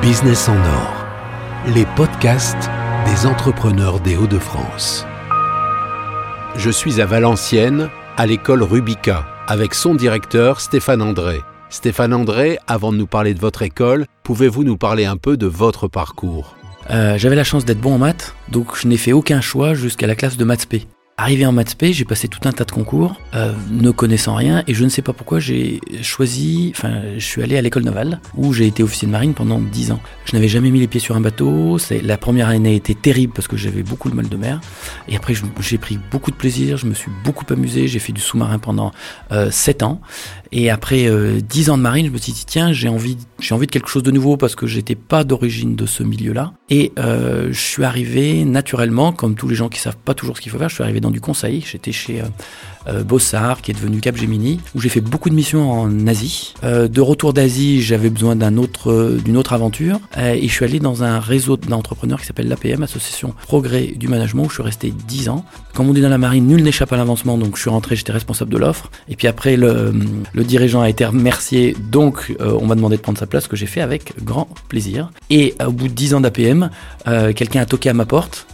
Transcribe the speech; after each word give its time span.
Business 0.00 0.48
en 0.48 0.56
or, 0.56 1.06
les 1.74 1.86
podcasts 1.94 2.70
des 3.06 3.26
entrepreneurs 3.26 4.00
des 4.00 4.16
Hauts-de-France. 4.16 5.06
Je 6.56 6.70
suis 6.70 7.00
à 7.00 7.06
Valenciennes, 7.06 7.88
à 8.16 8.26
l'école 8.26 8.62
Rubica, 8.62 9.26
avec 9.46 9.74
son 9.74 9.94
directeur 9.94 10.60
Stéphane 10.60 11.02
André. 11.02 11.40
Stéphane 11.70 12.12
André, 12.12 12.58
avant 12.66 12.92
de 12.92 12.96
nous 12.98 13.06
parler 13.06 13.34
de 13.34 13.40
votre 13.40 13.62
école, 13.62 14.06
pouvez-vous 14.24 14.64
nous 14.64 14.76
parler 14.76 15.04
un 15.04 15.16
peu 15.16 15.36
de 15.36 15.46
votre 15.46 15.86
parcours? 15.86 16.56
Euh, 16.90 17.16
J'avais 17.16 17.36
la 17.36 17.44
chance 17.44 17.64
d'être 17.64 17.80
bon 17.80 17.94
en 17.94 17.98
maths, 17.98 18.34
donc 18.48 18.76
je 18.76 18.88
n'ai 18.88 18.96
fait 18.96 19.12
aucun 19.12 19.40
choix 19.40 19.74
jusqu'à 19.74 20.08
la 20.08 20.16
classe 20.16 20.36
de 20.36 20.44
maths 20.44 20.66
P. 20.66 20.86
Arrivé 21.18 21.44
en 21.44 21.52
maths 21.52 21.76
j'ai 21.78 22.06
passé 22.06 22.26
tout 22.26 22.40
un 22.48 22.52
tas 22.52 22.64
de 22.64 22.70
concours, 22.70 23.20
euh, 23.34 23.52
ne 23.70 23.90
connaissant 23.90 24.34
rien, 24.34 24.64
et 24.66 24.72
je 24.72 24.82
ne 24.82 24.88
sais 24.88 25.02
pas 25.02 25.12
pourquoi 25.12 25.40
j'ai 25.40 25.78
choisi, 26.00 26.72
enfin, 26.74 27.02
je 27.18 27.24
suis 27.24 27.42
allé 27.42 27.58
à 27.58 27.60
l'école 27.60 27.82
navale, 27.82 28.18
où 28.34 28.54
j'ai 28.54 28.66
été 28.66 28.82
officier 28.82 29.06
de 29.06 29.12
marine 29.12 29.34
pendant 29.34 29.60
10 29.60 29.92
ans. 29.92 30.00
Je 30.24 30.34
n'avais 30.34 30.48
jamais 30.48 30.70
mis 30.70 30.80
les 30.80 30.86
pieds 30.86 31.00
sur 31.00 31.14
un 31.14 31.20
bateau, 31.20 31.76
la 32.02 32.16
première 32.16 32.48
année 32.48 32.74
était 32.76 32.94
terrible 32.94 33.34
parce 33.34 33.46
que 33.46 33.58
j'avais 33.58 33.82
beaucoup 33.82 34.08
de 34.08 34.14
mal 34.14 34.28
de 34.28 34.36
mer, 34.38 34.60
et 35.06 35.14
après 35.14 35.34
j'ai 35.60 35.78
pris 35.78 35.98
beaucoup 36.10 36.30
de 36.30 36.36
plaisir, 36.36 36.78
je 36.78 36.86
me 36.86 36.94
suis 36.94 37.10
beaucoup 37.24 37.44
amusé, 37.50 37.88
j'ai 37.88 37.98
fait 37.98 38.12
du 38.12 38.22
sous-marin 38.22 38.58
pendant 38.58 38.90
euh, 39.32 39.50
7 39.50 39.82
ans, 39.82 40.00
et 40.50 40.70
après 40.70 41.06
euh, 41.08 41.40
10 41.40 41.70
ans 41.70 41.76
de 41.76 41.82
marine, 41.82 42.06
je 42.06 42.10
me 42.10 42.18
suis 42.18 42.32
dit, 42.32 42.44
tiens, 42.46 42.72
j'ai 42.72 42.88
envie, 42.88 43.18
envie 43.50 43.66
de 43.66 43.70
quelque 43.70 43.88
chose 43.88 44.02
de 44.02 44.10
nouveau 44.10 44.38
parce 44.38 44.54
que 44.54 44.66
j'étais 44.66 44.94
pas 44.94 45.24
d'origine 45.24 45.76
de 45.76 45.84
ce 45.84 46.02
milieu-là, 46.02 46.54
et 46.70 46.90
euh, 46.98 47.48
je 47.52 47.60
suis 47.60 47.84
arrivé 47.84 48.46
naturellement, 48.46 49.12
comme 49.12 49.34
tous 49.34 49.46
les 49.46 49.54
gens 49.54 49.68
qui 49.68 49.78
savent 49.78 49.98
pas 50.02 50.14
toujours 50.14 50.38
ce 50.38 50.40
qu'il 50.40 50.50
faut 50.50 50.58
faire, 50.58 50.70
je 50.70 50.74
suis 50.74 50.82
arrivé 50.82 51.01
dans 51.02 51.10
du 51.10 51.20
conseil. 51.20 51.62
J'étais 51.70 51.92
chez 51.92 52.22
euh, 52.22 52.24
euh, 52.88 53.04
Bossard, 53.04 53.60
qui 53.60 53.70
est 53.70 53.74
devenu 53.74 54.00
Capgemini, 54.00 54.60
où 54.74 54.80
j'ai 54.80 54.88
fait 54.88 55.02
beaucoup 55.02 55.28
de 55.28 55.34
missions 55.34 55.70
en 55.70 56.06
Asie. 56.06 56.54
Euh, 56.64 56.88
de 56.88 57.00
retour 57.02 57.34
d'Asie, 57.34 57.82
j'avais 57.82 58.08
besoin 58.08 58.34
d'un 58.34 58.56
autre, 58.56 59.18
d'une 59.22 59.36
autre 59.36 59.52
aventure, 59.52 60.00
et 60.16 60.48
je 60.48 60.52
suis 60.52 60.64
allé 60.64 60.80
dans 60.80 61.04
un 61.04 61.20
réseau 61.20 61.58
d'entrepreneurs 61.58 62.20
qui 62.20 62.26
s'appelle 62.26 62.48
l'APM, 62.48 62.82
Association 62.82 63.34
Progrès 63.42 63.92
du 63.96 64.08
Management, 64.08 64.46
où 64.46 64.48
je 64.48 64.54
suis 64.54 64.62
resté 64.62 64.92
10 65.06 65.28
ans. 65.28 65.44
Comme 65.74 65.88
on 65.88 65.92
dit 65.92 66.00
dans 66.00 66.08
la 66.08 66.18
marine, 66.18 66.46
nul 66.46 66.62
n'échappe 66.62 66.92
à 66.92 66.96
l'avancement, 66.96 67.36
donc 67.36 67.56
je 67.56 67.62
suis 67.62 67.70
rentré, 67.70 67.96
j'étais 67.96 68.12
responsable 68.12 68.50
de 68.50 68.58
l'offre. 68.58 68.90
Et 69.08 69.16
puis 69.16 69.26
après, 69.26 69.56
le, 69.56 69.92
dirigeant 70.34 70.80
a 70.80 70.88
été 70.88 71.04
remercié, 71.04 71.76
donc 71.90 72.34
on 72.40 72.66
m'a 72.66 72.74
demandé 72.74 72.96
de 72.96 73.02
prendre 73.02 73.18
sa 73.18 73.26
place, 73.26 73.44
ce 73.44 73.48
que 73.48 73.56
j'ai 73.56 73.66
fait 73.66 73.80
avec 73.80 74.12
grand 74.22 74.48
plaisir. 74.68 75.10
Et 75.30 75.54
au 75.66 75.72
bout 75.72 75.88
de 75.88 75.94
10 75.94 76.14
ans 76.14 76.20
d'APM, 76.20 76.70
quelqu'un 77.04 77.60
a 77.60 77.66
toqué 77.66 77.88
à 77.88 77.94
ma 77.94 78.06
porte. 78.06 78.46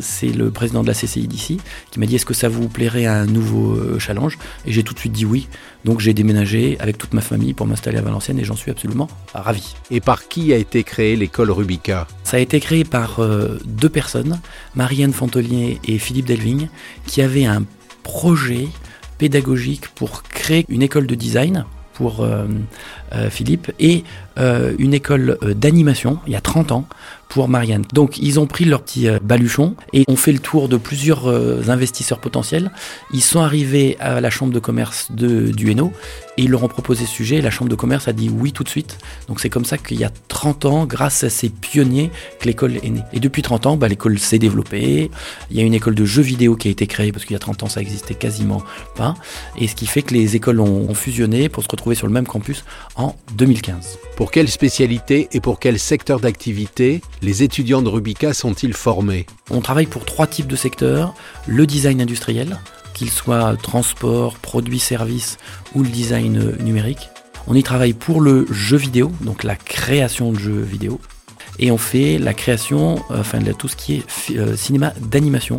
C'est 0.00 0.32
le 0.32 0.50
président 0.50 0.82
de 0.82 0.88
la 0.88 0.94
CCI 0.94 1.28
d'ici 1.28 1.58
qui 1.90 2.00
m'a 2.00 2.06
dit 2.06 2.16
est-ce 2.16 2.26
que 2.26 2.34
ça 2.34 2.48
vous 2.48 2.68
plairait 2.68 3.06
un 3.06 3.26
nouveau 3.26 3.74
euh, 3.74 3.98
challenge? 3.98 4.38
Et 4.66 4.72
j'ai 4.72 4.82
tout 4.82 4.94
de 4.94 4.98
suite 4.98 5.12
dit 5.12 5.24
oui. 5.24 5.48
Donc 5.84 6.00
j'ai 6.00 6.14
déménagé 6.14 6.76
avec 6.80 6.98
toute 6.98 7.14
ma 7.14 7.20
famille 7.20 7.54
pour 7.54 7.66
m'installer 7.66 7.98
à 7.98 8.02
Valenciennes 8.02 8.38
et 8.38 8.44
j'en 8.44 8.56
suis 8.56 8.70
absolument 8.70 9.08
ravi. 9.34 9.76
Et 9.90 10.00
par 10.00 10.28
qui 10.28 10.52
a 10.52 10.56
été 10.56 10.82
créée 10.82 11.16
l'école 11.16 11.50
Rubica 11.50 12.06
Ça 12.24 12.38
a 12.38 12.40
été 12.40 12.58
créé 12.60 12.84
par 12.84 13.20
euh, 13.20 13.58
deux 13.64 13.88
personnes, 13.88 14.40
Marianne 14.74 15.12
Fontelier 15.12 15.78
et 15.84 15.98
Philippe 15.98 16.26
Delvigne, 16.26 16.68
qui 17.06 17.22
avaient 17.22 17.46
un 17.46 17.64
projet 18.02 18.68
pédagogique 19.18 19.88
pour 19.88 20.22
créer 20.22 20.66
une 20.68 20.82
école 20.82 21.06
de 21.06 21.14
design 21.14 21.64
pour 21.96 22.20
euh, 22.20 22.44
euh, 23.05 23.05
Philippe 23.30 23.72
et 23.78 24.04
euh, 24.38 24.74
une 24.78 24.92
école 24.92 25.38
euh, 25.42 25.54
d'animation 25.54 26.18
il 26.26 26.32
y 26.32 26.36
a 26.36 26.40
30 26.40 26.72
ans 26.72 26.86
pour 27.28 27.48
Marianne. 27.48 27.84
Donc 27.92 28.18
ils 28.18 28.38
ont 28.38 28.46
pris 28.46 28.64
leur 28.64 28.82
petit 28.82 29.08
euh, 29.08 29.18
baluchon 29.22 29.74
et 29.92 30.04
ont 30.08 30.16
fait 30.16 30.32
le 30.32 30.38
tour 30.38 30.68
de 30.68 30.76
plusieurs 30.76 31.28
euh, 31.28 31.62
investisseurs 31.68 32.18
potentiels. 32.18 32.70
Ils 33.12 33.22
sont 33.22 33.40
arrivés 33.40 33.96
à 34.00 34.20
la 34.20 34.30
chambre 34.30 34.52
de 34.52 34.58
commerce 34.58 35.08
de, 35.10 35.50
du 35.50 35.70
Hainaut 35.70 35.92
et 36.36 36.44
ils 36.44 36.50
leur 36.50 36.62
ont 36.62 36.68
proposé 36.68 37.04
ce 37.04 37.10
sujet 37.10 37.36
et 37.36 37.42
la 37.42 37.50
chambre 37.50 37.70
de 37.70 37.74
commerce 37.74 38.08
a 38.08 38.12
dit 38.12 38.28
oui 38.28 38.52
tout 38.52 38.64
de 38.64 38.68
suite. 38.68 38.98
Donc 39.28 39.40
c'est 39.40 39.50
comme 39.50 39.64
ça 39.64 39.78
qu'il 39.78 39.98
y 39.98 40.04
a 40.04 40.10
30 40.28 40.64
ans, 40.66 40.86
grâce 40.86 41.24
à 41.24 41.30
ces 41.30 41.48
pionniers, 41.48 42.10
que 42.40 42.46
l'école 42.46 42.76
est 42.76 42.90
née. 42.90 43.02
Et 43.12 43.20
depuis 43.20 43.42
30 43.42 43.66
ans, 43.66 43.76
bah, 43.76 43.88
l'école 43.88 44.18
s'est 44.18 44.38
développée. 44.38 45.10
Il 45.50 45.56
y 45.56 45.60
a 45.60 45.62
une 45.64 45.74
école 45.74 45.94
de 45.94 46.04
jeux 46.04 46.22
vidéo 46.22 46.56
qui 46.56 46.68
a 46.68 46.70
été 46.70 46.86
créée 46.86 47.12
parce 47.12 47.24
qu'il 47.24 47.34
y 47.34 47.36
a 47.36 47.40
30 47.40 47.64
ans 47.64 47.68
ça 47.68 47.80
existait 47.80 48.14
quasiment 48.14 48.62
pas. 48.96 49.14
Et 49.58 49.66
ce 49.68 49.74
qui 49.74 49.86
fait 49.86 50.02
que 50.02 50.14
les 50.14 50.36
écoles 50.36 50.60
ont, 50.60 50.88
ont 50.88 50.94
fusionné 50.94 51.48
pour 51.48 51.62
se 51.62 51.68
retrouver 51.68 51.96
sur 51.96 52.06
le 52.06 52.12
même 52.12 52.26
campus 52.26 52.64
en 52.94 53.05
2015. 53.34 53.98
Pour 54.16 54.30
quelle 54.30 54.48
spécialité 54.48 55.28
et 55.32 55.40
pour 55.40 55.60
quel 55.60 55.78
secteur 55.78 56.20
d'activité 56.20 57.02
les 57.22 57.42
étudiants 57.42 57.82
de 57.82 57.88
Rubica 57.88 58.32
sont-ils 58.32 58.72
formés? 58.72 59.26
On 59.50 59.60
travaille 59.60 59.86
pour 59.86 60.04
trois 60.04 60.26
types 60.26 60.46
de 60.46 60.56
secteurs. 60.56 61.14
Le 61.46 61.66
design 61.66 62.00
industriel, 62.00 62.58
qu'il 62.94 63.10
soit 63.10 63.56
transport, 63.62 64.36
produits, 64.36 64.78
services 64.78 65.36
ou 65.74 65.82
le 65.82 65.88
design 65.88 66.56
numérique. 66.62 67.10
On 67.46 67.54
y 67.54 67.62
travaille 67.62 67.92
pour 67.92 68.20
le 68.20 68.46
jeu 68.50 68.76
vidéo, 68.76 69.12
donc 69.20 69.44
la 69.44 69.54
création 69.54 70.32
de 70.32 70.38
jeux 70.38 70.62
vidéo. 70.62 70.98
Et 71.58 71.70
on 71.70 71.78
fait 71.78 72.18
la 72.18 72.34
création, 72.34 72.96
euh, 73.10 73.20
enfin 73.20 73.38
de 73.38 73.52
tout 73.52 73.68
ce 73.68 73.76
qui 73.76 73.94
est 73.94 74.36
euh, 74.36 74.56
cinéma 74.56 74.92
d'animation, 75.00 75.58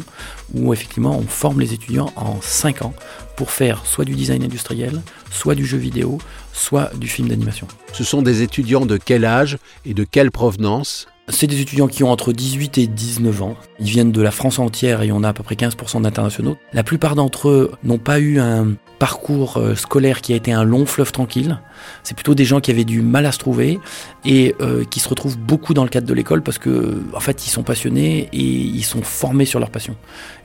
où 0.53 0.74
effectivement 0.74 1.18
on 1.18 1.24
forme 1.28 1.59
les 1.59 1.74
étudiants 1.74 2.12
en 2.16 2.40
5 2.41 2.84
ans 2.84 2.94
pour 3.35 3.52
faire 3.52 3.85
soit 3.85 4.06
du 4.06 4.13
design 4.13 4.44
industriel, 4.44 5.02
soit 5.31 5.56
du 5.56 5.66
jeu 5.66 5.78
vidéo, 5.78 6.18
soit 6.53 6.91
du 6.96 7.07
film 7.07 7.28
d'animation. 7.28 7.68
Ce 7.94 8.03
sont 8.03 8.22
des 8.22 8.41
étudiants 8.41 8.86
de 8.86 8.97
quel 8.97 9.25
âge 9.25 9.57
et 9.86 9.94
de 9.94 10.03
quelle 10.03 10.31
provenance? 10.31 11.07
C'est 11.30 11.47
des 11.47 11.59
étudiants 11.59 11.88
qui 11.88 12.03
ont 12.03 12.12
entre 12.12 12.31
18 12.31 12.78
et 12.78 12.88
19 12.88 13.41
ans. 13.41 13.57
Ils 13.80 13.90
viennent 13.90 14.13
de 14.13 14.22
la 14.22 14.31
France 14.31 14.59
entière 14.59 15.02
et 15.02 15.12
on 15.12 15.24
a 15.24 15.30
à 15.30 15.34
peu 15.34 15.44
près 15.44 15.56
15% 15.56 16.02
d'internationaux. 16.02 16.57
La 16.72 16.84
plupart 16.84 17.16
d'entre 17.16 17.50
eux 17.50 17.72
n'ont 17.84 17.97
pas 17.97 18.19
eu 18.19 18.40
un 18.40 18.75
parcours 19.00 19.58
euh, 19.58 19.75
scolaire 19.75 20.22
qui 20.22 20.34
a 20.34 20.35
été 20.35 20.52
un 20.52 20.63
long 20.63 20.85
fleuve 20.85 21.12
tranquille. 21.12 21.59
C'est 22.03 22.16
plutôt 22.16 22.35
des 22.35 22.46
gens 22.46 22.59
qui 22.59 22.72
avaient 22.72 22.84
du 22.84 23.02
mal 23.02 23.25
à 23.25 23.31
se 23.31 23.38
trouver 23.38 23.80
et 24.25 24.56
euh, 24.62 24.84
qui 24.84 25.00
se 25.00 25.08
retrouvent 25.08 25.38
beaucoup 25.38 25.74
dans 25.74 25.84
le 25.84 25.90
cadre 25.90 26.08
de 26.08 26.13
l'école 26.13 26.41
parce 26.41 26.58
que 26.58 27.02
en 27.13 27.19
fait 27.19 27.46
ils 27.46 27.50
sont 27.50 27.63
passionnés 27.63 28.30
et 28.34 28.41
ils 28.41 28.84
sont 28.84 29.02
formés 29.02 29.46
sur 29.46 29.59
leur 29.59 29.69
passion. 29.69 29.96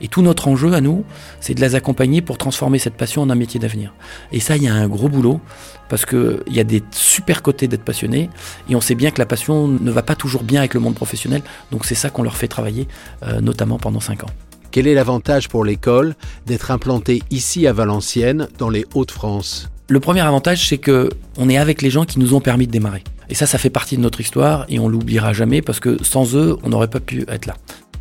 Et 0.01 0.07
tout 0.07 0.21
notre 0.21 0.47
enjeu 0.47 0.73
à 0.73 0.81
nous, 0.81 1.03
c'est 1.39 1.53
de 1.53 1.61
les 1.61 1.75
accompagner 1.75 2.21
pour 2.21 2.37
transformer 2.37 2.79
cette 2.79 2.95
passion 2.95 3.21
en 3.21 3.29
un 3.29 3.35
métier 3.35 3.59
d'avenir. 3.59 3.93
Et 4.31 4.39
ça, 4.39 4.55
il 4.55 4.63
y 4.63 4.67
a 4.67 4.73
un 4.73 4.87
gros 4.87 5.09
boulot 5.09 5.41
parce 5.89 6.05
que 6.05 6.43
il 6.47 6.53
y 6.53 6.59
a 6.59 6.63
des 6.63 6.83
super 6.91 7.41
côtés 7.41 7.67
d'être 7.67 7.83
passionné 7.83 8.29
et 8.69 8.75
on 8.75 8.81
sait 8.81 8.95
bien 8.95 9.11
que 9.11 9.19
la 9.19 9.25
passion 9.25 9.67
ne 9.67 9.91
va 9.91 10.03
pas 10.03 10.15
toujours 10.15 10.43
bien 10.43 10.59
avec 10.59 10.73
le 10.73 10.79
monde 10.79 10.95
professionnel. 10.95 11.41
Donc 11.71 11.85
c'est 11.85 11.95
ça 11.95 12.09
qu'on 12.09 12.23
leur 12.23 12.37
fait 12.37 12.47
travailler, 12.47 12.87
euh, 13.23 13.41
notamment 13.41 13.77
pendant 13.77 13.99
5 13.99 14.23
ans. 14.23 14.29
Quel 14.73 14.87
est 14.87 14.95
l'avantage 14.95 15.49
pour 15.49 15.63
l'école 15.63 16.15
d'être 16.47 16.71
implantée 16.71 17.21
ici 17.29 17.67
à 17.67 17.73
Valenciennes, 17.73 18.47
dans 18.57 18.71
les 18.71 18.87
Hauts-de-France? 18.95 19.69
Le 19.87 19.99
premier 19.99 20.21
avantage, 20.21 20.67
c'est 20.67 20.79
que 20.79 21.11
on 21.37 21.47
est 21.47 21.57
avec 21.57 21.83
les 21.83 21.91
gens 21.91 22.05
qui 22.05 22.17
nous 22.17 22.33
ont 22.33 22.41
permis 22.41 22.65
de 22.65 22.71
démarrer. 22.71 23.03
Et 23.29 23.35
ça, 23.35 23.45
ça 23.45 23.59
fait 23.59 23.69
partie 23.69 23.97
de 23.97 24.01
notre 24.01 24.19
histoire 24.19 24.65
et 24.69 24.79
on 24.79 24.89
l'oubliera 24.89 25.31
jamais 25.31 25.61
parce 25.61 25.79
que 25.79 26.03
sans 26.03 26.35
eux, 26.35 26.57
on 26.63 26.69
n'aurait 26.69 26.87
pas 26.87 26.99
pu 26.99 27.23
être 27.27 27.45
là. 27.45 27.55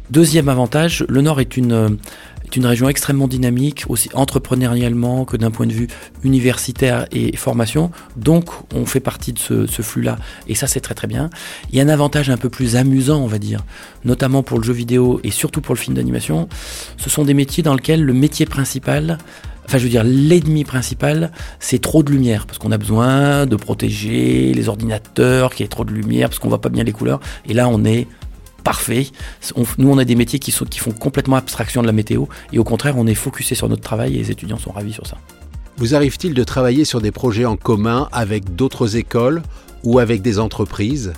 Deuxième 0.08 0.48
avantage, 0.48 1.04
le 1.10 1.20
Nord 1.20 1.42
est 1.42 1.58
une, 1.58 1.98
euh, 2.52 2.56
est 2.56 2.56
une 2.56 2.66
région 2.66 2.88
extrêmement 2.88 3.28
dynamique, 3.28 3.84
aussi 3.88 4.08
entrepreneurialement 4.14 5.24
que 5.24 5.36
d'un 5.36 5.50
point 5.50 5.66
de 5.66 5.72
vue 5.72 5.88
universitaire 6.22 7.06
et 7.12 7.36
formation. 7.36 7.90
Donc, 8.16 8.50
on 8.74 8.86
fait 8.86 9.00
partie 9.00 9.32
de 9.32 9.38
ce, 9.38 9.82
flux-là. 9.82 10.18
Et 10.48 10.54
ça, 10.54 10.66
c'est 10.66 10.80
très 10.80 10.94
très 10.94 11.06
bien. 11.06 11.30
Il 11.70 11.76
y 11.76 11.80
a 11.80 11.84
un 11.84 11.88
avantage 11.88 12.30
un 12.30 12.36
peu 12.36 12.48
plus 12.48 12.76
amusant, 12.76 13.20
on 13.20 13.26
va 13.26 13.38
dire, 13.38 13.64
notamment 14.04 14.42
pour 14.42 14.58
le 14.58 14.64
jeu 14.64 14.72
vidéo 14.72 15.20
et 15.24 15.30
surtout 15.30 15.60
pour 15.60 15.74
le 15.74 15.80
film 15.80 15.96
d'animation. 15.96 16.48
Ce 16.96 17.10
sont 17.10 17.24
des 17.24 17.34
métiers 17.34 17.62
dans 17.62 17.74
lesquels 17.74 18.02
le 18.02 18.12
métier 18.12 18.46
principal 18.46 19.18
Enfin, 19.64 19.78
je 19.78 19.84
veux 19.84 19.90
dire, 19.90 20.02
l'ennemi 20.04 20.64
principal, 20.64 21.30
c'est 21.60 21.80
trop 21.80 22.02
de 22.02 22.10
lumière, 22.10 22.46
parce 22.46 22.58
qu'on 22.58 22.72
a 22.72 22.78
besoin 22.78 23.46
de 23.46 23.54
protéger 23.54 24.52
les 24.52 24.68
ordinateurs, 24.68 25.54
qu'il 25.54 25.62
y 25.62 25.64
ait 25.64 25.68
trop 25.68 25.84
de 25.84 25.92
lumière, 25.92 26.28
parce 26.28 26.40
qu'on 26.40 26.48
voit 26.48 26.60
pas 26.60 26.68
bien 26.68 26.82
les 26.82 26.92
couleurs. 26.92 27.20
Et 27.48 27.54
là, 27.54 27.68
on 27.68 27.84
est 27.84 28.08
parfait. 28.62 29.06
On- 29.56 29.64
nous, 29.78 29.90
on 29.90 29.98
a 29.98 30.04
des 30.04 30.14
métiers 30.14 30.38
qui, 30.38 30.52
sont, 30.52 30.64
qui 30.64 30.78
font 30.78 30.92
complètement 30.92 31.36
abstraction 31.36 31.82
de 31.82 31.86
la 31.86 31.92
météo, 31.92 32.26
et 32.52 32.58
au 32.58 32.64
contraire, 32.64 32.94
on 32.96 33.06
est 33.06 33.14
focusé 33.14 33.54
sur 33.54 33.68
notre 33.68 33.82
travail, 33.82 34.14
et 34.14 34.18
les 34.18 34.30
étudiants 34.30 34.58
sont 34.58 34.72
ravis 34.72 34.92
sur 34.92 35.06
ça. 35.06 35.18
Vous 35.76 35.94
arrive-t-il 35.94 36.34
de 36.34 36.44
travailler 36.44 36.84
sur 36.84 37.00
des 37.00 37.10
projets 37.12 37.44
en 37.44 37.56
commun 37.56 38.08
avec 38.12 38.54
d'autres 38.54 38.96
écoles 38.96 39.42
ou 39.84 39.98
avec 39.98 40.22
des 40.22 40.38
entreprises? 40.38 41.12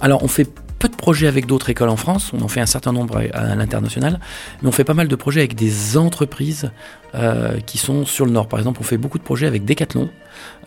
Alors, 0.00 0.22
on 0.22 0.28
fait 0.28 0.48
peu 0.78 0.88
de 0.90 0.96
projets 0.96 1.26
avec 1.26 1.46
d'autres 1.46 1.70
écoles 1.70 1.88
en 1.88 1.96
France, 1.96 2.32
on 2.34 2.42
en 2.42 2.48
fait 2.48 2.60
un 2.60 2.66
certain 2.66 2.92
nombre 2.92 3.22
à, 3.32 3.54
l'international, 3.54 4.20
mais 4.60 4.68
on 4.68 4.72
fait 4.72 4.84
pas 4.84 4.92
mal 4.92 5.08
de 5.08 5.16
projets 5.16 5.40
avec 5.40 5.54
des 5.54 5.96
entreprises 5.96 6.70
euh, 7.14 7.58
qui 7.60 7.78
sont 7.78 8.04
sur 8.04 8.26
le 8.26 8.32
Nord. 8.32 8.48
Par 8.48 8.58
exemple, 8.58 8.80
on 8.82 8.84
fait 8.84 8.98
beaucoup 8.98 9.16
de 9.16 9.22
projets 9.22 9.46
avec 9.46 9.64
Decathlon, 9.64 10.10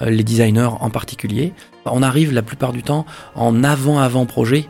euh, 0.01 0.09
les 0.09 0.23
designers 0.23 0.71
en 0.79 0.89
particulier. 0.89 1.53
On 1.85 2.01
arrive 2.01 2.33
la 2.33 2.41
plupart 2.41 2.73
du 2.73 2.81
temps 2.81 3.05
en 3.35 3.63
avant-avant 3.63 4.25
projet 4.25 4.67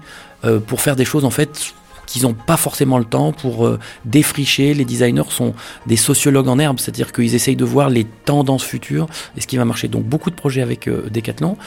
pour 0.68 0.82
faire 0.82 0.96
des 0.96 1.06
choses 1.06 1.26
en 1.26 1.30
fait 1.30 1.74
qu'ils 2.08 2.24
n'ont 2.24 2.34
pas 2.34 2.58
forcément 2.58 2.98
le 2.98 3.06
temps 3.06 3.32
pour 3.32 3.68
euh, 3.68 3.78
défricher. 4.06 4.74
Les 4.74 4.86
designers 4.86 5.30
sont 5.30 5.54
des 5.86 5.98
sociologues 5.98 6.48
en 6.48 6.58
herbe, 6.58 6.80
c'est-à-dire 6.80 7.12
qu'ils 7.12 7.36
essayent 7.36 7.56
de 7.56 7.66
voir 7.66 7.92
les 7.92 8.06
tendances 8.26 8.64
futures 8.64 9.08
et 9.36 9.42
ce 9.42 9.48
qui 9.48 9.58
va 9.58 9.66
marcher. 9.66 9.88
Donc 9.88 10.06
beaucoup 10.06 10.32
de 10.32 10.36
projets 10.36 10.64
avec 10.64 10.88
euh, 10.88 11.08
Decathlon. 11.12 11.58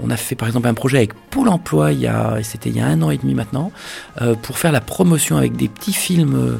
On 0.00 0.10
a 0.10 0.16
fait 0.18 0.34
par 0.34 0.48
exemple 0.48 0.68
un 0.68 0.74
projet 0.74 0.98
avec 0.98 1.14
Pôle 1.30 1.48
Emploi, 1.48 1.92
il 1.92 2.00
y 2.00 2.06
a, 2.06 2.38
c'était 2.42 2.68
il 2.68 2.76
y 2.76 2.80
a 2.80 2.86
un 2.86 3.00
an 3.00 3.10
et 3.10 3.16
demi 3.16 3.32
maintenant, 3.32 3.72
euh, 4.20 4.34
pour 4.34 4.58
faire 4.58 4.72
la 4.72 4.82
promotion 4.82 5.38
avec 5.38 5.56
des 5.56 5.68
petits 5.68 5.94
films 5.94 6.58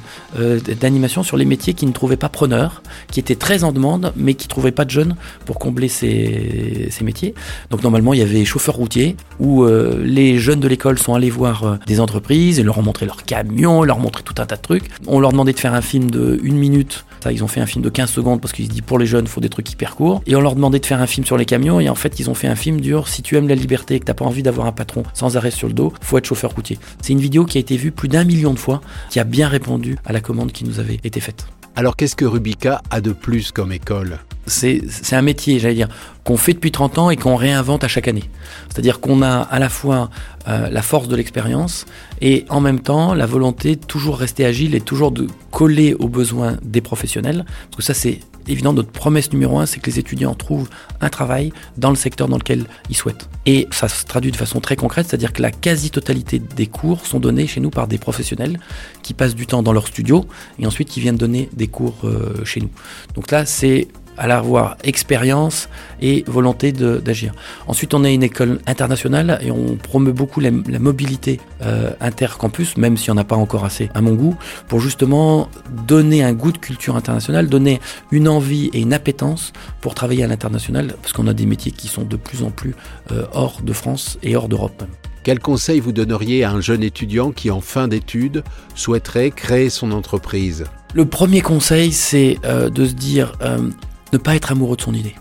d'animation 0.81 1.23
sur 1.23 1.37
les 1.37 1.45
métiers 1.45 1.75
qui 1.75 1.85
ne 1.85 1.93
trouvaient 1.93 2.17
pas 2.17 2.31
preneurs, 2.31 2.83
qui 3.11 3.21
étaient 3.21 3.37
très 3.37 3.63
en 3.63 3.73
demande, 3.73 4.13
mais 4.17 4.33
qui 4.35 4.47
ne 4.47 4.51
trouvaient 4.51 4.73
pas 4.73 4.87
de 4.87 4.91
jeunes 4.91 5.17
pour 5.45 5.59
combler 5.59 5.89
ces, 5.89 6.89
métiers. 7.03 7.35
Donc 7.71 7.83
normalement, 7.83 8.15
il 8.15 8.21
y 8.21 8.23
avait 8.23 8.45
chauffeur 8.45 8.77
routier, 8.77 9.17
où 9.39 9.67
les 9.67 10.39
jeunes 10.39 10.61
de 10.61 10.69
l'école 10.69 10.99
sont 10.99 11.15
allés 11.15 11.31
voir 11.31 11.79
des 11.87 12.01
entreprises 12.01 12.59
et 12.59 12.63
leur 12.63 12.79
ont 12.79 12.83
montré 12.83 13.07
camions, 13.25 13.83
leur 13.83 13.99
ont 13.99 14.01
montré 14.01 14.23
tout 14.23 14.35
un 14.39 14.47
tas 14.47 14.57
de 14.57 14.63
trucs. 14.63 14.85
On 15.07 15.21
leur 15.21 15.33
demandait 15.33 15.53
de 15.53 15.59
faire 15.59 15.75
un 15.75 15.81
film 15.81 16.11
de 16.11 16.41
une 16.43 16.57
minute. 16.57 17.05
Ça, 17.23 17.33
ils 17.33 17.43
ont 17.43 17.49
fait 17.49 17.61
un 17.61 17.67
film 17.67 17.85
de 17.85 17.89
15 17.89 18.11
secondes 18.11 18.41
parce 18.41 18.53
qu'ils 18.53 18.67
se 18.67 18.71
disent 18.71 18.83
pour 18.83 18.99
les 18.99 19.07
jeunes, 19.07 19.27
faut 19.27 19.41
des 19.41 19.49
trucs 19.49 19.71
hyper 19.73 19.97
courts. 19.97 20.23
Et 20.27 20.37
on 20.37 20.41
leur 20.41 20.55
demandait 20.55 20.79
de 20.79 20.87
faire 20.87 21.01
un 21.01 21.07
film 21.07 21.27
sur 21.27 21.37
les 21.37 21.45
camions 21.45 21.81
et 21.81 21.89
en 21.89 21.95
fait, 21.95 22.21
ils 22.21 22.31
ont 22.31 22.35
fait 22.35 22.49
un 22.49 22.57
film 22.57 22.81
dur. 22.81 23.09
Si 23.09 23.23
tu 23.23 23.37
aimes 23.37 23.49
la 23.49 23.55
liberté 23.55 23.95
et 23.95 24.01
que 24.01 24.05
t'as 24.05 24.15
pas 24.15 24.25
envie 24.25 24.43
d'avoir 24.43 24.67
un 24.67 24.73
patron 24.73 25.03
sans 25.15 25.37
arrêt 25.37 25.51
sur 25.51 25.69
le 25.69 25.75
dos, 25.75 25.93
faut 26.01 26.19
être 26.19 26.27
chauffeur 26.27 26.53
routier. 26.53 26.79
C'est 27.03 27.13
une 27.13 27.21
vidéo 27.21 27.45
qui 27.45 27.59
a 27.59 27.61
été 27.61 27.77
vue 27.77 27.93
plus 27.93 28.09
d'un 28.09 28.25
million 28.25 28.53
de 28.53 28.59
fois, 28.59 28.81
qui 29.11 29.21
a 29.21 29.25
bien 29.25 29.49
répondu 29.49 29.97
à 30.05 30.13
la 30.13 30.21
commande 30.21 30.53
qui 30.53 30.65
nous 30.65 30.81
avait 30.81 31.01
été 31.05 31.21
faite. 31.21 31.47
Alors 31.75 31.97
qu'est-ce 31.97 32.17
que 32.17 32.25
Rubica 32.25 32.83
a 32.91 33.01
de 33.01 33.13
plus 33.13 33.53
comme 33.53 33.73
école? 33.73 34.19
C'est 34.47 35.13
un 35.13 35.23
métier, 35.23 35.59
j'allais 35.59 35.75
dire, 35.75 35.89
qu'on 36.25 36.37
fait 36.37 36.55
depuis 36.55 36.73
30 36.73 36.99
ans 36.99 37.11
et 37.11 37.17
qu'on 37.17 37.37
réinvente 37.37 37.85
à 37.85 37.89
chaque 37.89 38.09
année. 38.09 38.25
C'est-à-dire 38.69 39.01
qu'on 39.01 39.23
a 39.23 39.41
à 39.41 39.59
la 39.59 39.69
fois 39.69 40.11
euh, 40.49 40.69
la 40.71 40.83
force 40.83 41.09
de 41.09 41.17
l'expérience 41.17 41.87
et 42.21 42.45
en 42.49 42.61
même 42.61 42.81
temps 42.81 43.15
la 43.15 43.27
volonté 43.27 43.77
de 43.77 43.85
toujours 43.85 44.19
rester 44.19 44.45
agile 44.45 44.75
et 44.75 44.81
toujours 44.81 45.13
de 45.13 45.27
coller 45.51 45.95
aux 45.95 46.09
besoins 46.09 46.57
des 46.63 46.81
professionnels. 46.81 47.45
Parce 47.71 47.77
que 47.77 47.83
ça, 47.83 47.95
c'est 47.95 48.21
évident, 48.49 48.73
notre 48.73 48.91
promesse 48.91 49.33
numéro 49.33 49.59
un, 49.59 49.67
c'est 49.67 49.81
que 49.81 49.91
les 49.91 49.99
étudiants 49.99 50.35
trouvent 50.35 50.69
un 51.01 51.09
travail 51.09 51.53
dans 51.77 51.91
le 51.91 51.97
secteur 51.97 52.29
dans 52.29 52.39
lequel 52.39 52.65
ils 52.91 52.97
souhaitent. 52.97 53.29
Et 53.45 53.67
ça 53.71 53.89
se 53.89 54.05
traduit 54.05 54.31
de 54.31 54.37
façon 54.37 54.61
très 54.61 54.77
concrète, 54.77 55.07
c'est-à-dire 55.09 55.33
que 55.33 55.43
la 55.43 55.51
quasi-totalité 55.51 56.39
des 56.39 56.67
cours 56.67 57.07
sont 57.07 57.21
donnés 57.21 57.47
chez 57.47 57.61
nous 57.61 57.71
par 57.71 57.89
des 57.89 57.99
professionnels 57.99 58.59
qui 59.03 59.15
passent 59.15 59.35
du 59.35 59.47
temps 59.47 59.63
dans 59.63 59.73
leur 59.73 59.87
studio 59.87 60.27
et 60.59 60.67
ensuite 60.67 60.89
qui 60.89 61.01
viennent 61.01 61.17
donner 61.17 61.49
des 61.53 61.69
cours 61.69 61.97
euh, 62.05 62.45
chez 62.45 62.61
nous. 62.61 62.71
Donc 63.15 63.31
là, 63.31 63.47
c'est 63.47 63.89
à 64.17 64.27
la 64.27 64.43
expérience 64.85 65.69
et 66.01 66.25
volonté 66.27 66.73
d'agir. 66.73 67.33
Ensuite, 67.67 67.95
on 67.95 68.05
est 68.05 68.15
une 68.15 68.23
école 68.23 68.61
internationale 68.67 69.39
et 69.43 69.51
on 69.51 69.77
promeut 69.77 70.13
beaucoup 70.13 70.41
la, 70.41 70.51
la 70.69 70.79
mobilité 70.79 71.41
euh, 71.63 71.91
intercampus, 72.01 72.77
même 72.77 72.97
s'il 72.97 73.13
n'y 73.13 73.19
en 73.19 73.23
a 73.23 73.25
pas 73.25 73.37
encore 73.37 73.65
assez 73.65 73.91
à 73.95 74.01
mon 74.01 74.15
goût, 74.15 74.37
pour 74.69 74.81
justement 74.81 75.49
donner 75.87 76.23
un 76.23 76.33
goût 76.33 76.53
de 76.53 76.59
culture 76.59 76.97
internationale, 76.97 77.49
donner 77.49 77.81
une 78.11 78.29
envie 78.29 78.71
et 78.73 78.81
une 78.81 78.93
appétence 78.93 79.53
pour 79.81 79.95
travailler 79.95 80.25
à 80.25 80.27
l'international, 80.27 80.95
parce 81.03 81.13
qu'on 81.13 81.27
a 81.27 81.35
des 81.35 81.47
métiers 81.47 81.73
qui 81.73 81.89
sont 81.89 82.05
de 82.05 82.17
plus 82.17 82.43
en 82.43 82.51
plus 82.51 82.75
euh, 83.11 83.25
hors 83.33 83.61
de 83.63 83.73
France 83.73 84.19
et 84.23 84.37
hors 84.37 84.49
d'Europe. 84.49 84.85
Quel 85.23 85.41
conseil 85.41 85.81
vous 85.81 85.91
donneriez 85.91 86.45
à 86.45 86.53
un 86.53 86.61
jeune 86.61 86.85
étudiant 86.85 87.33
qui, 87.33 87.51
en 87.51 87.61
fin 87.61 87.89
d'études, 87.89 88.45
souhaiterait 88.77 89.33
créer 89.33 89.71
son 89.71 89.91
entreprise? 89.91 90.67
Le 90.95 91.05
premier 91.05 91.41
conseil, 91.41 91.91
c'est 91.91 92.39
euh, 92.45 92.71
de 92.71 92.87
se 92.87 92.93
dire 92.93 93.33
euh, 93.43 93.71
ne 94.13 94.19
pas 94.19 94.37
être 94.37 94.53
amoureux 94.53 94.77
de 94.77 94.83
son 94.83 94.95
idée. 94.95 95.15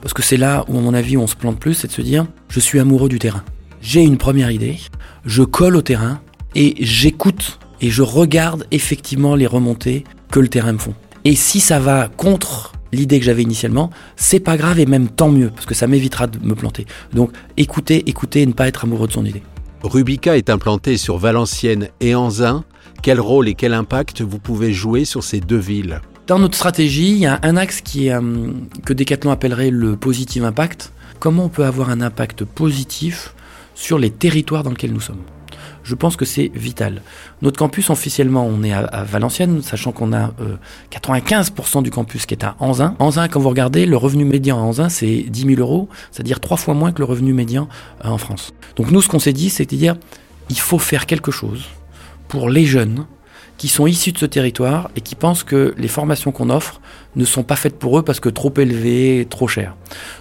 Parce 0.00 0.12
que 0.12 0.22
c'est 0.22 0.36
là 0.36 0.64
où, 0.68 0.76
à 0.76 0.80
mon 0.80 0.94
avis, 0.94 1.16
on 1.16 1.26
se 1.26 1.34
plante 1.34 1.58
plus, 1.58 1.74
c'est 1.74 1.88
de 1.88 1.92
se 1.92 2.02
dire 2.02 2.26
je 2.48 2.60
suis 2.60 2.78
amoureux 2.78 3.08
du 3.08 3.18
terrain. 3.18 3.42
J'ai 3.80 4.02
une 4.02 4.18
première 4.18 4.50
idée, 4.50 4.78
je 5.24 5.42
colle 5.42 5.76
au 5.76 5.82
terrain 5.82 6.20
et 6.54 6.74
j'écoute 6.80 7.58
et 7.80 7.90
je 7.90 8.02
regarde 8.02 8.66
effectivement 8.70 9.34
les 9.34 9.46
remontées 9.46 10.04
que 10.30 10.40
le 10.40 10.48
terrain 10.48 10.72
me 10.72 10.78
font. 10.78 10.94
Et 11.24 11.34
si 11.34 11.60
ça 11.60 11.78
va 11.78 12.08
contre 12.08 12.72
l'idée 12.92 13.18
que 13.18 13.24
j'avais 13.24 13.42
initialement, 13.42 13.90
c'est 14.16 14.40
pas 14.40 14.56
grave 14.56 14.78
et 14.78 14.86
même 14.86 15.08
tant 15.08 15.30
mieux, 15.30 15.50
parce 15.50 15.66
que 15.66 15.74
ça 15.74 15.86
m'évitera 15.86 16.26
de 16.26 16.38
me 16.38 16.54
planter. 16.54 16.86
Donc 17.12 17.32
écoutez, 17.56 18.08
écoutez 18.08 18.42
et 18.42 18.46
ne 18.46 18.52
pas 18.52 18.68
être 18.68 18.84
amoureux 18.84 19.06
de 19.06 19.12
son 19.12 19.24
idée. 19.24 19.42
Rubica 19.82 20.36
est 20.36 20.48
implanté 20.48 20.96
sur 20.96 21.18
Valenciennes 21.18 21.88
et 22.00 22.14
Anzin. 22.14 22.64
Quel 23.02 23.20
rôle 23.20 23.48
et 23.48 23.54
quel 23.54 23.74
impact 23.74 24.22
vous 24.22 24.38
pouvez 24.38 24.72
jouer 24.72 25.04
sur 25.04 25.22
ces 25.22 25.40
deux 25.40 25.58
villes? 25.58 26.00
Dans 26.26 26.38
notre 26.38 26.56
stratégie, 26.56 27.10
il 27.10 27.18
y 27.18 27.26
a 27.26 27.38
un 27.42 27.58
axe 27.58 27.82
qui 27.82 28.06
est, 28.06 28.14
euh, 28.14 28.50
que 28.86 28.94
Decathlon 28.94 29.30
appellerait 29.30 29.68
le 29.68 29.94
positive 29.94 30.42
impact. 30.44 30.90
Comment 31.18 31.44
on 31.44 31.48
peut 31.50 31.66
avoir 31.66 31.90
un 31.90 32.00
impact 32.00 32.46
positif 32.46 33.34
sur 33.74 33.98
les 33.98 34.08
territoires 34.10 34.62
dans 34.62 34.70
lesquels 34.70 34.94
nous 34.94 35.00
sommes? 35.00 35.20
Je 35.82 35.94
pense 35.94 36.16
que 36.16 36.24
c'est 36.24 36.50
vital. 36.54 37.02
Notre 37.42 37.58
campus, 37.58 37.90
officiellement, 37.90 38.46
on 38.46 38.62
est 38.62 38.72
à, 38.72 39.04
Valenciennes, 39.04 39.60
sachant 39.60 39.92
qu'on 39.92 40.14
a 40.14 40.32
euh, 40.40 40.56
95% 40.90 41.82
du 41.82 41.90
campus 41.90 42.24
qui 42.24 42.32
est 42.32 42.42
à 42.42 42.56
Anzin. 42.58 42.96
Anzin, 43.00 43.28
quand 43.28 43.38
vous 43.38 43.50
regardez, 43.50 43.84
le 43.84 43.98
revenu 43.98 44.24
médian 44.24 44.56
à 44.56 44.62
Anzin, 44.62 44.88
c'est 44.88 45.24
10 45.28 45.56
000 45.56 45.60
euros, 45.60 45.90
c'est-à-dire 46.10 46.40
trois 46.40 46.56
fois 46.56 46.72
moins 46.72 46.92
que 46.92 47.00
le 47.00 47.04
revenu 47.04 47.34
médian 47.34 47.68
euh, 48.02 48.08
en 48.08 48.16
France. 48.16 48.54
Donc 48.76 48.90
nous, 48.90 49.02
ce 49.02 49.08
qu'on 49.08 49.18
s'est 49.18 49.34
dit, 49.34 49.50
c'est 49.50 49.70
de 49.70 49.76
dire, 49.76 49.96
il 50.48 50.58
faut 50.58 50.78
faire 50.78 51.04
quelque 51.04 51.30
chose 51.30 51.66
pour 52.28 52.48
les 52.48 52.64
jeunes 52.64 53.04
qui 53.56 53.68
sont 53.68 53.86
issus 53.86 54.12
de 54.12 54.18
ce 54.18 54.26
territoire 54.26 54.90
et 54.96 55.00
qui 55.00 55.14
pensent 55.14 55.44
que 55.44 55.74
les 55.78 55.88
formations 55.88 56.32
qu'on 56.32 56.50
offre 56.50 56.80
ne 57.16 57.24
sont 57.24 57.42
pas 57.42 57.56
faites 57.56 57.78
pour 57.78 57.98
eux 57.98 58.02
parce 58.02 58.20
que 58.20 58.28
trop 58.28 58.52
élevées, 58.56 59.26
trop 59.28 59.48
chères. 59.48 59.76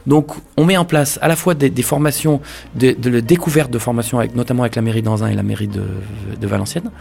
Donc 0.07 0.31
on 0.57 0.65
met 0.65 0.77
en 0.77 0.85
place 0.85 1.19
à 1.21 1.27
la 1.27 1.35
fois 1.35 1.53
des, 1.53 1.69
formations, 1.81 2.41
de, 2.75 2.91
de 2.91 3.09
la 3.09 3.21
découverte 3.21 3.71
de 3.71 3.79
formations, 3.79 4.19
avec, 4.19 4.35
notamment 4.35 4.63
avec 4.63 4.75
la 4.75 4.81
mairie 4.81 5.01
d'Anzin 5.01 5.27
et 5.27 5.35
la 5.35 5.43
mairie 5.43 5.67
de, 5.67 5.83
de 6.39 6.47
Valenciennes, 6.47 6.91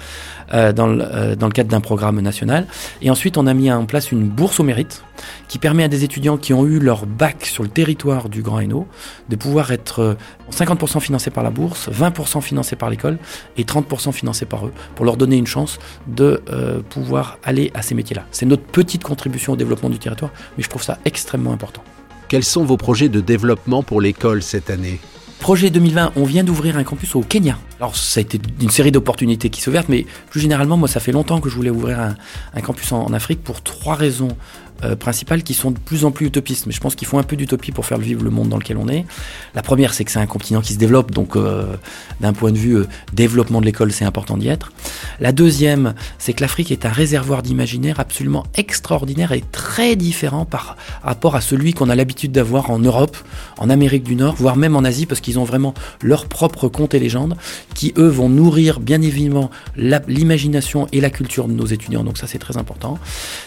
euh, 0.55 0.73
dans, 0.73 0.87
le, 0.87 1.03
euh, 1.03 1.37
dans 1.37 1.47
le 1.47 1.53
cadre 1.53 1.71
d'un 1.71 1.81
programme 1.81 2.21
national. 2.21 2.67
Et 3.01 3.11
ensuite 3.11 3.37
on 3.37 3.47
a 3.47 3.55
mis 3.55 3.71
en 3.71 3.85
place 3.85 4.13
une 4.13 4.29
bourse 4.29 4.61
au 4.61 4.65
mérite 4.65 5.03
qui 5.49 5.59
permet 5.59 5.85
à 5.85 5.89
des 5.89 6.05
étudiants 6.05 6.37
qui 6.37 6.53
ont 6.55 6.67
eu 6.67 6.79
leur 6.79 7.07
bac 7.07 7.45
sur 7.47 7.63
le 7.63 7.69
territoire 7.69 8.29
du 8.29 8.43
Grand 8.43 8.61
Hainaut 8.61 8.87
de 9.29 9.37
pouvoir 9.37 9.73
être 9.73 10.01
euh, 10.01 10.15
50% 10.51 11.01
financés 11.01 11.31
par 11.31 11.45
la 11.45 11.51
bourse, 11.51 11.89
20% 11.91 12.41
financés 12.41 12.77
par 12.77 12.91
l'école 12.91 13.19
et 13.57 13.65
30% 13.65 14.13
financés 14.13 14.47
par 14.47 14.67
eux 14.67 14.73
pour 14.95 15.05
leur 15.05 15.17
donner 15.17 15.37
une 15.37 15.47
chance 15.47 15.79
de 16.07 16.43
euh, 16.51 16.81
pouvoir 16.89 17.39
aller 17.45 17.71
à 17.75 17.83
ces 17.83 17.95
métiers-là. 17.95 18.27
C'est 18.31 18.47
notre 18.47 18.65
petite 18.65 19.03
contribution 19.03 19.55
au 19.55 19.57
développement 19.57 19.82
du 19.89 19.99
territoire, 19.99 20.31
mais 20.57 20.63
je 20.63 20.69
trouve 20.69 20.83
ça 20.83 20.99
extrêmement 21.05 21.53
important. 21.53 21.83
Quels 22.29 22.45
sont 22.45 22.65
vos 22.65 22.77
projets 22.77 23.09
de 23.09 23.21
développement 23.21 23.83
pour 23.83 24.01
l'école 24.01 24.43
cette 24.43 24.71
année? 24.71 25.01
Projet 25.39 25.71
2020, 25.71 26.13
on 26.15 26.25
vient 26.25 26.45
d'ouvrir 26.45 26.77
un 26.77 26.85
campus 26.85 27.17
au 27.17 27.21
Kenya. 27.21 27.59
Alors 27.81 27.97
ça 27.97 28.21
a 28.21 28.23
été 28.23 28.41
une 28.61 28.71
série 28.71 28.93
d'opportunités 28.93 29.51
qui 29.51 29.61
s'ouvrent, 29.61 29.83
mais 29.89 30.07
plus 30.31 30.41
généralement, 30.41 30.77
moi 30.77 30.87
ça 30.87 31.01
fait 31.01 31.11
longtemps 31.11 31.41
que 31.41 31.51
je 31.51 31.57
voulais 31.57 31.69
ouvrir 31.71 31.99
un, 31.99 32.15
un 32.55 32.61
campus 32.61 32.93
en, 32.93 33.05
en 33.05 33.13
Afrique 33.13 33.43
pour 33.43 33.61
trois 33.61 33.97
raisons 33.97 34.29
euh, 34.85 34.97
principales 34.97 35.43
qui 35.43 35.55
sont 35.55 35.71
de 35.71 35.79
plus 35.79 36.05
en 36.05 36.11
plus 36.11 36.27
utopistes. 36.27 36.67
Mais 36.67 36.73
je 36.73 36.81
pense 36.81 36.95
qu'il 36.95 37.07
faut 37.07 37.19
un 37.19 37.23
peu 37.23 37.37
d'utopie 37.37 37.73
pour 37.73 37.87
faire 37.87 37.99
vivre 37.99 38.23
le 38.23 38.31
monde 38.31 38.49
dans 38.49 38.59
lequel 38.59 38.77
on 38.77 38.89
est. 38.89 39.05
La 39.55 39.63
première, 39.63 39.95
c'est 39.95 40.05
que 40.05 40.11
c'est 40.11 40.19
un 40.19 40.27
continent 40.27 40.61
qui 40.61 40.75
se 40.75 40.79
développe, 40.79 41.11
donc 41.11 41.37
euh, 41.37 41.77
d'un 42.21 42.33
point 42.33 42.53
de 42.53 42.59
vue 42.59 42.77
euh, 42.77 42.87
développement 43.13 43.61
de 43.61 43.67
l'école, 43.67 43.93
c'est 43.93 44.05
important 44.05 44.37
d'y 44.37 44.49
être. 44.49 44.73
La 45.21 45.33
deuxième, 45.33 45.95
c'est 46.19 46.33
que 46.33 46.41
l'Afrique 46.41 46.71
est 46.71 46.87
un 46.87 46.91
réservoir 46.91 47.43
d'imaginaire 47.43 48.01
absolument 48.01 48.45
extraordinaire 48.57 49.33
et 49.33 49.43
très 49.53 49.97
différent 49.97 50.45
par 50.45 50.77
rapport 51.03 51.37
à 51.37 51.41
celui 51.41 51.73
qu'on 51.73 51.89
a 51.89 51.95
l'habitude 51.95 52.33
d'avoir 52.33 52.71
en 52.71 52.79
Europe, 52.79 53.17
en 53.59 53.71
Amérique 53.71 54.05
du 54.05 54.17
Nord, 54.17 54.35
voire 54.37 54.57
même 54.57 54.77
en 54.77 54.85
Asie, 54.85 55.07
parce 55.07 55.21
qu'ils 55.21 55.39
ont 55.39 55.45
vraiment 55.45 55.75
leurs 56.03 56.27
propres 56.27 56.69
contes 56.69 56.95
et 56.95 56.99
légendes, 56.99 57.37
qui 57.75 57.93
eux 57.99 58.09
vont 58.09 58.29
nourrir 58.29 58.81
bien 58.81 59.01
évidemment 59.01 59.51
l'imagination 59.77 60.89
et 60.93 61.01
la 61.01 61.11
culture 61.11 61.49
de 61.49 61.53
nos 61.53 61.67
étudiants. 61.67 62.05
Donc 62.05 62.19
ça, 62.19 62.27
c'est 62.27 62.39
très 62.39 62.57
important. 62.57 62.99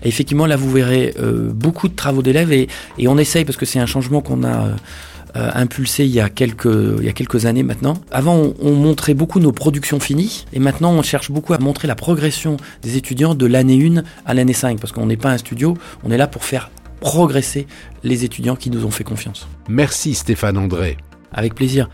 Et 0.01 0.07
effectivement, 0.07 0.47
là, 0.47 0.55
vous 0.55 0.71
verrez 0.71 1.13
euh, 1.19 1.51
beaucoup 1.53 1.87
de 1.87 1.93
travaux 1.93 2.23
d'élèves 2.23 2.51
et, 2.51 2.67
et 2.97 3.07
on 3.07 3.19
essaye, 3.19 3.45
parce 3.45 3.57
que 3.57 3.67
c'est 3.67 3.77
un 3.77 3.85
changement 3.85 4.21
qu'on 4.21 4.43
a 4.43 4.65
euh, 4.65 4.73
euh, 5.35 5.51
impulsé 5.53 6.05
il 6.05 6.11
y, 6.11 6.19
a 6.19 6.29
quelques, 6.29 6.65
il 6.65 7.05
y 7.05 7.09
a 7.09 7.13
quelques 7.13 7.45
années 7.45 7.63
maintenant. 7.63 7.95
Avant, 8.11 8.35
on, 8.35 8.55
on 8.61 8.73
montrait 8.73 9.13
beaucoup 9.13 9.39
nos 9.39 9.51
productions 9.51 9.99
finies 9.99 10.45
et 10.53 10.59
maintenant, 10.59 10.91
on 10.91 11.01
cherche 11.01 11.31
beaucoup 11.31 11.53
à 11.53 11.59
montrer 11.59 11.87
la 11.87 11.95
progression 11.95 12.57
des 12.81 12.97
étudiants 12.97 13.35
de 13.35 13.45
l'année 13.45 13.85
1 13.85 14.03
à 14.25 14.33
l'année 14.33 14.53
5, 14.53 14.79
parce 14.79 14.91
qu'on 14.91 15.05
n'est 15.05 15.17
pas 15.17 15.31
un 15.31 15.37
studio, 15.37 15.77
on 16.03 16.11
est 16.11 16.17
là 16.17 16.27
pour 16.27 16.43
faire 16.43 16.71
progresser 16.99 17.67
les 18.03 18.23
étudiants 18.25 18.55
qui 18.55 18.69
nous 18.69 18.85
ont 18.85 18.91
fait 18.91 19.03
confiance. 19.03 19.47
Merci 19.67 20.13
Stéphane 20.13 20.57
André. 20.57 20.97
Avec 21.31 21.55
plaisir. 21.55 21.89